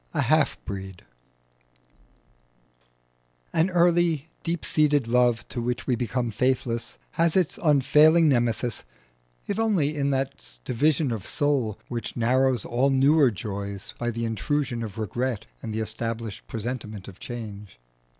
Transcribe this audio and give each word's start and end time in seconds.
IX. 0.01 0.15
A 0.15 0.21
HALF 0.21 0.65
BREED 0.65 1.03
An 3.53 3.69
early 3.69 4.31
deep 4.41 4.65
seated 4.65 5.07
love 5.07 5.47
to 5.49 5.61
which 5.61 5.85
we 5.85 5.95
become 5.95 6.31
faithless 6.31 6.97
has 7.11 7.35
its 7.37 7.59
unfailing 7.63 8.27
Nemesis, 8.27 8.83
if 9.45 9.59
only 9.59 9.95
in 9.95 10.09
that 10.09 10.57
division 10.65 11.11
of 11.11 11.27
soul 11.27 11.77
which 11.87 12.17
narrows 12.17 12.65
all 12.65 12.89
newer 12.89 13.29
joys 13.29 13.93
by 13.99 14.09
the 14.09 14.25
intrusion 14.25 14.81
of 14.81 14.97
regret 14.97 15.45
and 15.61 15.71
the 15.71 15.81
established 15.81 16.47
presentiment 16.47 17.07
of 17.07 17.19
change. 17.19 17.77